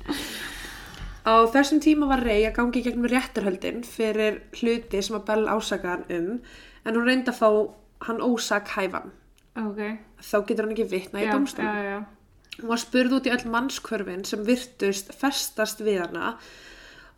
[1.25, 5.95] Á þessum tíma var Rey að gangi gegnum rétturhöldin fyrir hluti sem að Bell ásaka
[5.95, 6.27] hann um,
[6.85, 7.49] en hún reyndi að fá
[8.05, 9.09] hann ósak hæfan.
[9.57, 9.79] ok,
[10.21, 11.33] Þá getur hann ekki vitna í já,
[12.55, 16.35] Hún var spurð út í öll mannskvörfin sem virtust festast við hana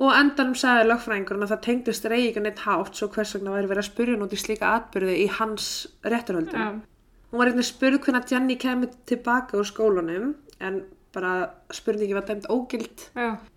[0.02, 3.84] og endanum sagði lögfræðingurinn að það tengdist reygan eitt hátt svo hvers vegna væri verið
[3.84, 5.68] að spurja hann út í slíka atbyrði í hans
[6.06, 6.58] rétturhöldum.
[6.58, 10.82] já, Hún var einnig spurð hvernig Jenny kemur tilbaka úr skólanum en
[11.14, 13.10] bara spurningi var dæmt ógild.
[13.18, 13.34] Já.
[13.34, 13.57] Uh,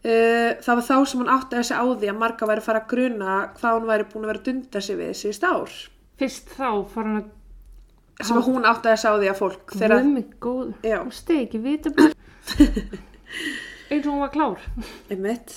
[0.00, 2.88] það var þá sem hún átti þessi á því að marga væri að fara að
[2.94, 5.76] gruna hvað hún væri búin að vera að dunda sig við síðust ár.
[6.20, 7.28] Fyrst þá fór hann að
[8.20, 9.62] Sem að hún átti þessi á því að fólk.
[9.72, 10.72] Guð mig góð.
[10.84, 12.12] Hún stegi vita bara.
[13.90, 14.66] Eins og hún var klár.
[15.10, 15.54] Einmitt.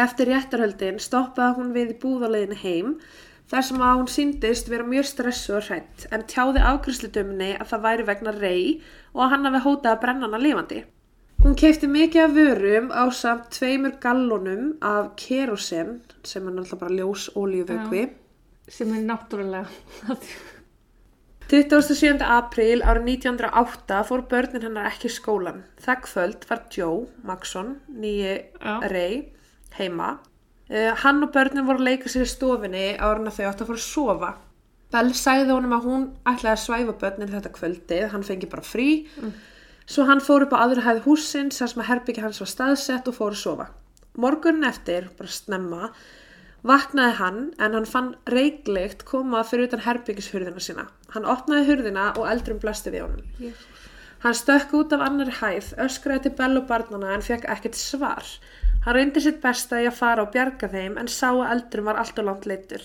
[0.00, 2.94] Eftir réttarhöldin stoppaði hún við í búðaleginu heim
[3.52, 7.84] þar sem að hún síndist vera mjög stressu og hrætt en tjáði afgriðsludöminni að það
[7.84, 8.64] væri vegna rey
[9.12, 10.80] og að hann hafi hótað að brenna hana lifandi.
[11.42, 16.94] Hún keipti mikið af vörum á samt tveimur gallonum af kerosin sem er náttúrulega bara
[16.94, 18.02] ljós ólíuvökvi.
[18.70, 19.66] Sem er náttúrulega.
[21.50, 22.22] 27.
[22.22, 25.64] apríl árið 1908 fór börnin hennar ekki skólan.
[25.82, 28.38] Það kvöld var Joe Maxson, nýji
[28.94, 29.18] rey,
[29.80, 30.14] heima.
[30.70, 33.82] Uh, hann og börnin voru að leika sér í stofinni árið þau átt að fara
[33.82, 34.36] að sofa.
[34.94, 38.92] Bell sagði honum að hún ætlaði að svæfa börnin þetta kvöldið, hann fengi bara frí.
[39.86, 43.08] Svo hann fór upp á aðra hæð húsins þar sem að herbyggja hans var staðsett
[43.10, 43.68] og fór að sofa.
[44.22, 45.90] Morgunin eftir, bara snemma,
[46.62, 50.86] vaknaði hann en hann fann reikleikt koma fyrir utan herbyggjishurðina sína.
[51.14, 53.54] Hann opnaði hurðina og eldrum blasti við honum.
[54.22, 58.28] Hann stökk út af annari hæð, öskraði til Bell og barnana en fekk ekkert svar.
[58.84, 61.98] Hann reyndi sitt besta í að fara og bjarga þeim en sá að eldrum var
[61.98, 62.84] allt og langt leittur.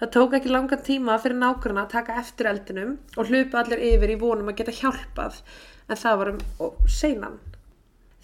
[0.00, 4.12] Það tók ekki langan tíma fyrir nágrunna að taka eftir eldinum og hlupa allir yfir
[4.12, 5.38] í vonum að geta hjálpað
[5.88, 6.40] en það var um
[6.88, 7.38] seinan.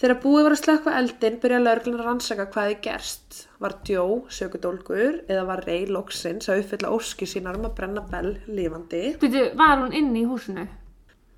[0.00, 3.40] Þegar búið var að slökka eldin byrjaði lögreglun að rannsaka hvað þið gerst.
[3.60, 8.30] Var djó, sökudólgur eða var rey loksins að uppfylla óski sínar um að brenna Bell
[8.48, 9.02] lifandi.
[9.20, 10.64] Býtu, var hún inni í húsinu?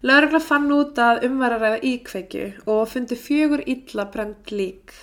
[0.06, 4.94] Lögregla fann út að umvararæða íkveikju og fundi fjögur illa brend lík.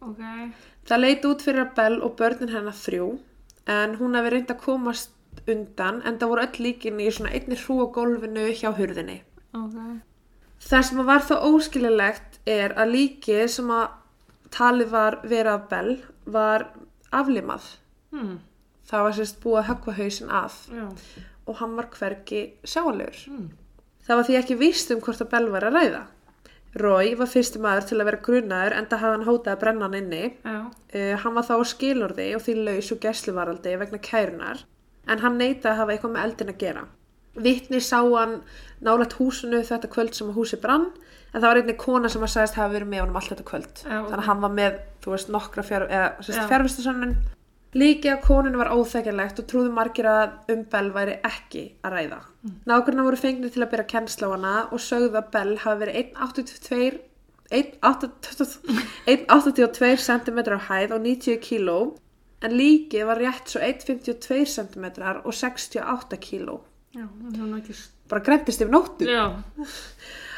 [0.00, 0.24] Ok.
[0.88, 3.12] Það leit út fyrir að Bell og börnin hennar þrjú
[3.76, 7.60] en hún hefði reynd að komast undan en það voru öll líkin í svona einni
[7.60, 9.20] hrú á gólfinu hjá hurðinni.
[9.56, 9.78] Ok.
[10.66, 13.86] Það sem var þá óskililegt er að líkið sem að
[14.54, 15.92] talið var vera af Bell
[16.24, 16.68] var
[17.14, 17.68] aflimað.
[18.14, 18.38] Hmm.
[18.86, 20.86] Það var sérst búið að höggva hausinn af Já.
[21.46, 23.22] og hann var hvergi sjálegur.
[23.26, 23.48] Hmm.
[24.06, 26.04] Það var því ekki víst um hvort að Bell var að ræða.
[26.76, 29.86] Roy var fyrsti maður til að vera grunaður en það hafði hann hótað að brenna
[29.86, 30.24] hann inni.
[30.44, 34.62] Uh, hann var þá á skilorði og því laus og gæsluvaraldi vegna kærunar
[35.06, 36.84] en hann neitaði að hafa eitthvað með eldin að gera.
[37.42, 38.40] Vittni sá hann
[38.84, 40.90] nálægt húsinu þetta kvöld sem húsi brann
[41.32, 43.74] en það var einnig kona sem að sagðist hafa verið með honum allt þetta kvöld.
[43.82, 43.96] Já.
[43.96, 47.16] Þannig að hann var með, þú veist, nokkra fjárvistasönnun.
[47.76, 52.20] Líki að koninu var óþekjanlegt og trúðu margir að um Bell væri ekki að ræða.
[52.46, 52.54] Mm.
[52.70, 55.98] Nákvæmna voru fengnir til að byrja kennsla á hana og sögðu að Bell hafi verið
[56.04, 57.02] 1,82
[57.50, 61.68] 1,82 cm á hæð og 90 kg
[62.46, 64.86] en líkið var rétt svo 1,52 cm
[65.22, 66.58] og 68 kg.
[66.96, 67.06] Já,
[67.58, 67.76] ekki...
[68.10, 69.08] Bara grentist yfir nóttu.
[69.08, 69.24] Já.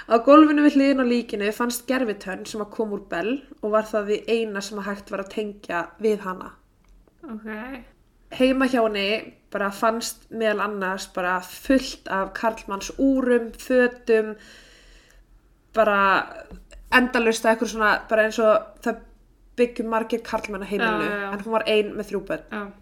[0.09, 3.89] Á gólfinu við hliðin á líkinu fannst gerfitönn sem að kom úr Bell og var
[3.91, 6.55] það því eina sem að hægt var að tengja við hana.
[7.29, 7.51] Ok.
[8.39, 9.09] Heima hjá henni
[9.53, 14.35] bara fannst meðal annars bara fullt af karlmanns úrum, fötum,
[15.77, 16.01] bara
[16.95, 19.05] endalust að eitthvað svona, bara eins og það
[19.59, 21.33] byggjum margir karlmenn að já.
[21.33, 22.73] en hún var ein með þrjú börn.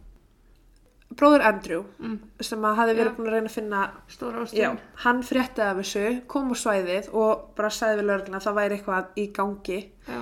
[1.15, 2.19] Bróður Andrew, Mm.
[2.41, 4.59] sem að hafi verið búin að reyna að finna Stóra ástin.
[4.59, 8.59] Já, hann fréttaði af þessu, kom á svæðið og bara sagði við lögregluna að það
[8.59, 9.79] væri eitthvað í gangi.
[10.09, 10.21] Já.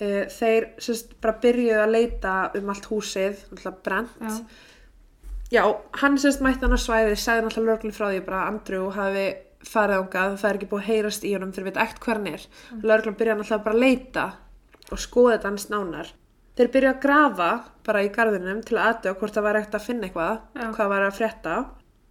[0.00, 4.08] Uh, þeir sérst, bara byrjuðu að leita um allt húsið, alltaf brent.
[4.20, 4.44] Já.
[5.50, 5.64] Já,
[6.00, 9.26] hann sérst mætti hann á svæðið, sagði alltaf lögreglun frá því bara að Andrew hafi
[9.66, 12.26] farið ángað, það er ekki búið að heyrast í honum, þeir veit ekkert hver hann
[12.32, 12.46] er.
[12.70, 12.80] Mm.
[12.86, 14.24] Lögreglun byrjaði alltaf bara að leita
[14.90, 16.12] og þetta hans nánar.
[16.58, 17.50] Þeir byrjuðu að grafa
[17.86, 20.66] bara í garðinum til að aðtöða hvort það var ekkert að finna eitthvað, Já.
[20.76, 21.58] hvað var að frétta.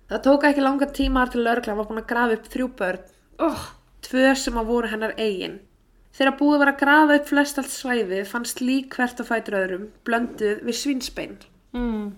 [0.09, 3.03] Það tók ekki langa tíma til lögreglan var búin að grafa upp þrjú börn
[3.39, 3.65] Oh,
[4.03, 5.59] tvö sem að voru hennar eigin.
[6.17, 9.85] Þegar búið var að grafa upp flest allt svæði fannst lík hvert á fætur öðrum,
[10.07, 11.37] blönduð við svinsbein.
[11.77, 12.09] mm.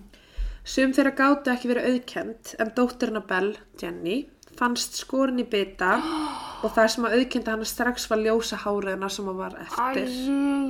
[0.64, 5.96] Sum þeirra gátu ekki verið auðkend en dóttirna Bell, Jenny, fannst skorin í bita
[6.62, 10.08] og það sem að auðkenda hana strax var ljósa háriðina sem að var Æ, eftir.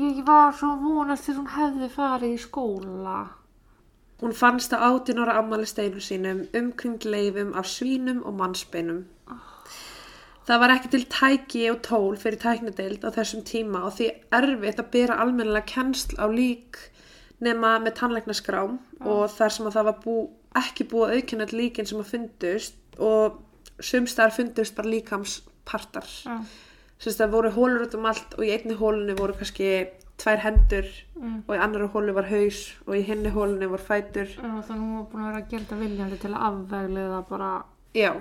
[0.09, 3.19] ég var svo vonast til hún hefði farið í skóla.
[4.23, 9.05] Hún fannst á 18 ára ammali steinu sínum umkring leifum af svínum og mannsbeinum.
[10.47, 14.81] Það var ekki til tæki og tól fyrir tæknideild á þessum tíma og því erfitt
[14.83, 16.79] að byrja almennilega kennsl á lík
[17.43, 20.17] nema með tannleiknaskrám og þar sem að það var bú,
[20.59, 23.39] ekki búið að auðkenna all líkin sem að fundust og
[23.83, 25.52] sumstar fundust bara líkamspartar.
[26.27, 26.39] Já.
[27.03, 29.73] Sérst það voru hólur út um allt og í einni hólunni voru kannski
[30.23, 30.87] tvær hendur
[31.23, 31.43] Mm.
[31.47, 34.27] og í annari hólu var haus og í hinni hólunni voru fætur.
[34.39, 37.51] Þannig hún var búin að vera að gera viljandi til að afvegliða bara...
[37.95, 38.13] Já,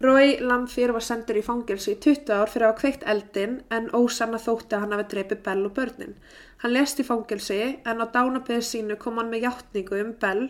[0.00, 3.88] Roy Lamphere var sendur í fangelsi í 20 ár fyrir að hafa kveikt eldin en
[3.90, 6.14] ósanna þótti að hann hafi dreipið Bell og börnin.
[6.62, 10.44] Hann lést í fangelsi en á dánabeðu sínu kom hann með hjáttningu um Bell,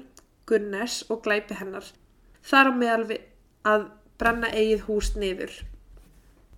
[0.49, 1.85] Gunnes og glæpi hennar.
[2.45, 3.21] Þar á meðal við
[3.65, 3.89] að
[4.21, 5.53] brenna eigið hús niður.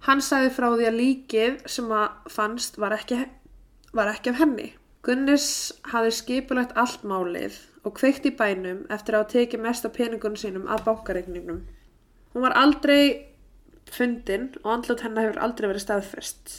[0.07, 3.19] Hann sagði frá því að líkið sem að fannst var ekki,
[3.93, 4.71] var ekki af henni.
[5.05, 5.49] Gunnis
[5.93, 10.67] hafði skipulagt allt málið og kveikt í bænum eftir að tekið mest af peningunum sínum
[10.73, 11.63] af bankareikningnum.
[12.33, 13.27] Hún var aldrei
[13.91, 16.57] fundin og andlut hennar hefur aldrei verið staðfest.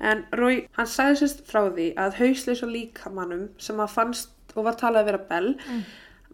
[0.00, 4.68] En Rói, hann sagði sérst frá því að hausleis og líkamannum sem að fannst og
[4.68, 5.50] var talað að vera Bell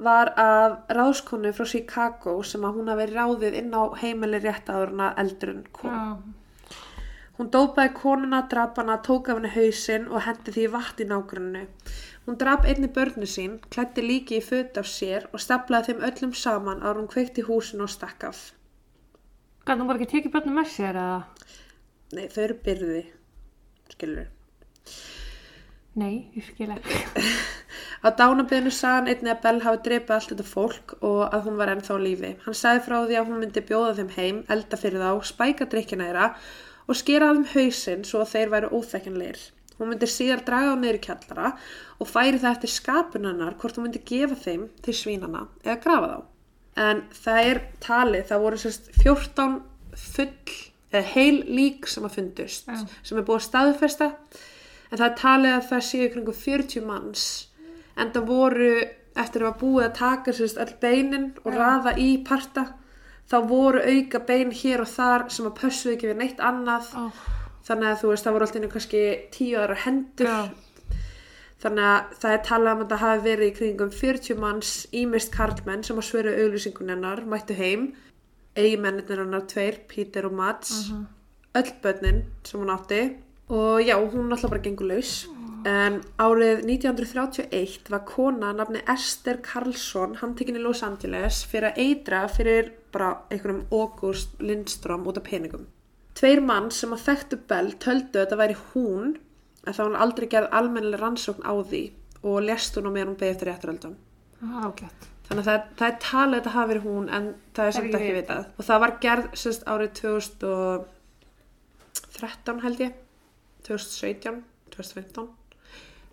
[0.05, 5.13] var að ráðskonu frá Chicago sem að hún hafi ráðið inn á heimili rétt áðurna
[5.23, 5.95] eldur en kom.
[5.95, 6.43] Já.
[7.35, 11.63] Hún dópaði konuna, drap hana, tók af henni hausinn og hendi því vatn í nágrunnu.
[12.27, 16.35] Hún drap einni börnu sín, klætti líki í föt af sér og staplaði þeim öllum
[16.39, 18.43] saman ára hún kveikti húsinu og stakk af.
[19.67, 21.19] Gæti hún bara ekki tekið börnum með sér eða?
[22.15, 23.03] Nei, þau eru byrði,
[23.97, 24.29] skilur.
[25.99, 27.01] Nei, ég skil ekki.
[28.05, 31.59] Á dánabiðinu sagði hann einnig að Bell hafi dreipið allt þetta fólk og að hún
[31.59, 32.31] var ennþá lífi.
[32.45, 36.09] Hann sagði frá því að hún myndi bjóða þeim heim, elda fyrir þá, spæka drikkina
[36.11, 36.27] þeirra
[36.89, 39.41] og skera af þeim hausinn svo að þeir væru óþekkanleir.
[39.79, 41.55] Hún myndi síðar draga á í kjallara
[41.99, 46.21] og færi það eftir skapunannar hvort hún myndi gefa þeim til svínana eða grafa þá.
[46.85, 49.59] En það er talið, það voru sérst 14
[49.95, 50.31] full
[50.95, 52.83] eða heil lík sem að fundust Já.
[53.03, 54.11] sem er búið að staðfesta
[54.91, 57.27] en það er talið að það séu kringu 40 manns
[57.99, 58.71] en það voru
[59.15, 61.59] eftir að var búið að taka sérst öll beinin og Já.
[61.59, 62.67] raða í parta
[63.31, 66.91] þá voru auka bein hér og þar sem að pössuðu ekki við neitt annað.
[66.95, 67.05] Ó,
[67.69, 69.03] þannig að þú veist það voru alltaf einu kannski
[69.35, 70.31] tíu aðra hendur.
[70.31, 71.01] Já,
[71.65, 75.33] þannig að það er talað um að það hafi verið í kringum 40 manns ímist
[75.33, 77.93] karlmenn sem að svöru auglýsingun hennar mættu heim.
[78.55, 80.91] Eigimennir hennar tveir, Peter og Mats.
[80.91, 81.07] Mhm.
[81.55, 83.17] öll börnin sem hún átti.
[83.49, 85.27] Og já, hún alltaf bara gengur laus.
[85.65, 92.29] En árið 1931 var kona nafni Esther Karlsson handtekinn í Los Angeles fyrir að eitra
[92.29, 95.67] fyrir bara einhverjum August Lindstrom út af peningum
[96.15, 99.09] Tveir mann sem að þekktu Bell töldu að þetta væri hún
[99.65, 101.83] en þá hún aldrei gerð almennileg rannsókn á því
[102.25, 103.95] og lest hún á meðan hún beði eftir rétturöldum.
[104.45, 105.03] ágætt.
[105.25, 107.25] Þannig að það, það er talið að þetta hafi verið hún en
[107.57, 108.45] það er samt ekki vitað.
[108.59, 112.93] Og það var gerð sérst árið 2013 held ég,
[113.69, 114.39] 2017,
[114.77, 115.29] 2015.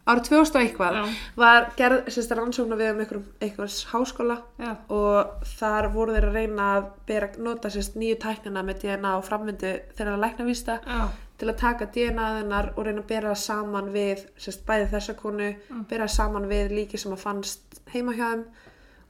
[0.09, 1.01] Árið 2000 og eitthvað Já.
[1.37, 6.69] var gerð sérst rannsókn við um einhvers háskóla Já, og þar voru þeir að reyna
[6.77, 11.03] að bera, nota sérst nýju tæknina með DNA og framvindu þeirra læknavísta já,
[11.37, 15.51] til að taka DNA þennar og reyna að bera saman við sérst, bæði þessa konu,
[15.69, 15.85] Mm.
[15.89, 18.43] bera saman við líki sem að fannst heima hjá þeim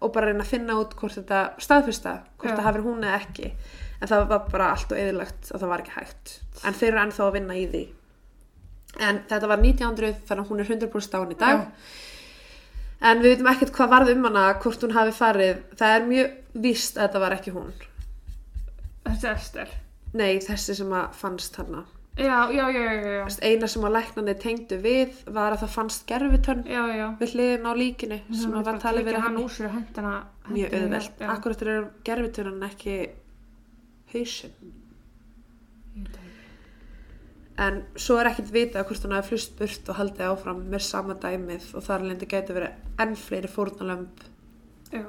[0.01, 3.51] og bara reyna að finna út hvort þetta staðfyrsta, hvort það hafi hún eða ekki.
[4.01, 6.39] En það var bara allt og eðilagt og það var ekki hægt.
[6.65, 7.83] En þeir eru ennþá að vinna í því
[8.99, 11.67] en þetta var 1900 þannig að hún er 100% án í dag Já.
[13.11, 16.35] en við veitum ekkert hvað varð um hana hvort hún hafi farið, það er mjög
[16.67, 17.71] víst að þetta var ekki hún
[19.07, 19.73] þessi Ester.
[20.13, 21.85] nei, þessi sem að fannst hana
[22.19, 26.03] Já, já, já, já, já, eina sem að læknandi tengdu við var að það fannst
[26.09, 27.05] gerfitönn já, já.
[27.21, 30.11] við hliðin á líkinu sem að var talið verið hann hann úr sér hendina.
[30.51, 31.21] mjög auðvelt.
[31.23, 32.97] Já, Akkurat er gerfitönnan ekki
[34.11, 34.51] hausinn.
[35.95, 37.50] Ég veit það ekki.
[37.61, 41.13] En svo er ekkert vitað hvort hann hafi flust burt og haldið áfram með sama
[41.21, 44.23] dæmið og þar lendi gæti verið enn fleiri fórnalömb
[44.95, 45.03] Já.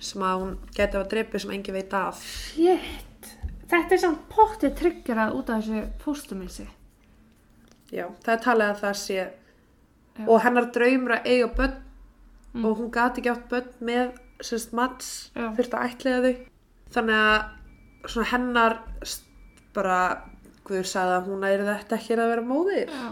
[0.00, 2.22] sem að hún gæti að dreipið sem engi veit af.
[2.24, 3.28] Shit.
[3.70, 6.66] Þetta er samt pottið tryggjurað út af þessu fóstumilsi.
[7.92, 10.24] Já, það er talið að það sé Já.
[10.26, 11.78] og hennar draumur að eiga börn
[12.50, 12.64] Mm.
[12.66, 14.08] og hún gati ekki átt börn með
[14.74, 15.52] Mats Já.
[15.54, 16.38] þurfti að ætliða þau
[16.96, 18.74] þannig að hennar
[19.72, 19.98] bara
[20.70, 23.08] Guður sagði að hún er þetta ekki að vera móðir Já.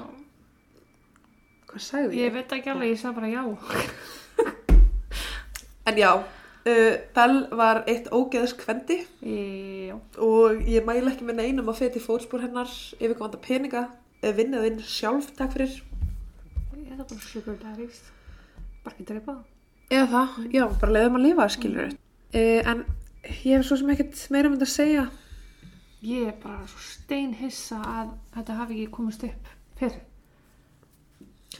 [1.73, 2.35] hvað sagði Ég ég?
[2.39, 3.43] veit ekki alveg, ég sagði bara já.
[5.89, 9.95] En já, uh, Bell var eitt ógeðs kvendi Já.
[10.21, 12.69] og ég mæla ekki með neinum að feti fótspor hennar
[13.01, 13.83] yfirkomanda peninga
[14.21, 15.73] eða vinnið inn sjálf, takk fyrir
[16.79, 17.99] Ég er bara sugar daddies.
[18.85, 19.45] Bara ekki dreipa það.
[19.97, 22.79] eða það, já, bara leiðum að lifa skilur uh, en
[23.45, 25.05] ég hef svo sem ekkert meira um þetta að segja
[26.07, 29.49] Ég er bara svo steinhissa að þetta hafi ekki komist upp
[29.81, 30.05] fyrir.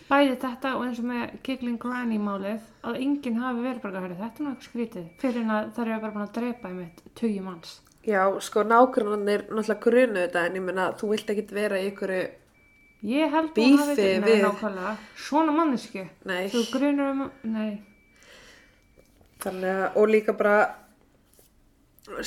[0.09, 4.07] Bæði þetta og eins og með Giggling Granny málið að enginn hafi verið bara að
[4.13, 7.41] þetta er náttúrulega skrítið fyrir en að það eru bara búin að drepa einmitt tugi
[7.45, 7.73] manns.
[8.09, 12.15] Já, sko nágrannir náttúrulega grunu þetta en ég meina þú vilt ekkit vera í ykkur
[13.09, 14.93] Ég held að Bífi hafi ekki, nei, við- nákvæmlega,
[15.27, 16.07] svona mannesku.
[16.27, 17.83] nei, Þú grunur um, nei,
[19.45, 20.57] þannig að og líka bara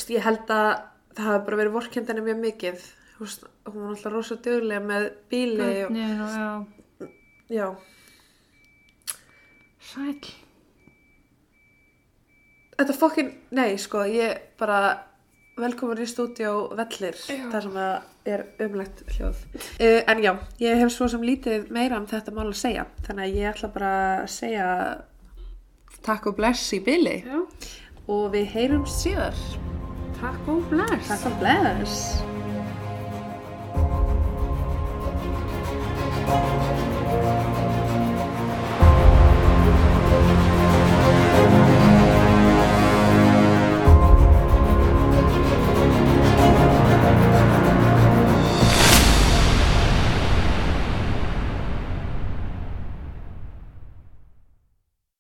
[0.10, 0.70] ég held að
[1.16, 2.90] það hafi bara verið vorkendinni mjög mikið
[3.22, 7.10] veist, hún var alltaf rosa duglega með bíli og, Börnin og já,
[7.52, 7.68] já,
[9.92, 10.16] sæl.
[12.80, 14.82] þetta fokkin, nei sko, ég bara
[15.62, 17.18] velkomin í stúdíó Vellir,
[17.52, 19.40] þar sem það er umlegt hljóð.
[19.82, 20.32] Uh, en já,
[20.62, 23.72] ég hef svo sem lítið meira um þetta mál að segja, þannig að ég ætla
[23.76, 24.70] bara að segja
[26.02, 27.44] takk og bless í bíli Já,
[28.10, 29.38] og við heyrumst síðar.
[30.22, 31.08] Takk og bless.
[31.08, 32.24] Takk og bless.